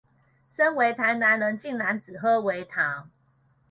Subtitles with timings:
[0.49, 3.11] 身為台南人竟然只喝微糖